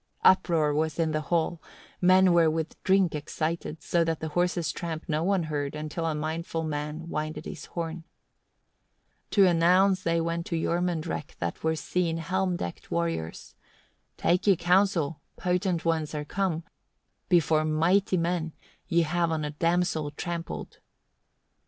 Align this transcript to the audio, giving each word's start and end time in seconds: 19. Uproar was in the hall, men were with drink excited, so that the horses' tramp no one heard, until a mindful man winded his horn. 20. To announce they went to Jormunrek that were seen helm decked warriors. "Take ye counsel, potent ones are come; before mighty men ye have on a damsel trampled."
19. 0.25 0.31
Uproar 0.31 0.73
was 0.73 0.97
in 0.97 1.11
the 1.11 1.21
hall, 1.21 1.61
men 2.01 2.33
were 2.33 2.49
with 2.49 2.81
drink 2.81 3.13
excited, 3.13 3.83
so 3.83 4.03
that 4.03 4.19
the 4.19 4.29
horses' 4.29 4.71
tramp 4.71 5.03
no 5.07 5.23
one 5.23 5.43
heard, 5.43 5.75
until 5.75 6.07
a 6.07 6.15
mindful 6.15 6.63
man 6.63 7.07
winded 7.07 7.45
his 7.45 7.65
horn. 7.65 8.03
20. 9.29 9.29
To 9.29 9.47
announce 9.47 10.01
they 10.01 10.19
went 10.19 10.47
to 10.47 10.59
Jormunrek 10.59 11.35
that 11.37 11.63
were 11.63 11.75
seen 11.75 12.17
helm 12.17 12.55
decked 12.55 12.89
warriors. 12.89 13.53
"Take 14.17 14.47
ye 14.47 14.55
counsel, 14.55 15.21
potent 15.37 15.85
ones 15.85 16.15
are 16.15 16.25
come; 16.25 16.63
before 17.29 17.63
mighty 17.63 18.17
men 18.17 18.53
ye 18.87 19.01
have 19.03 19.29
on 19.31 19.45
a 19.45 19.51
damsel 19.51 20.09
trampled." 20.09 20.79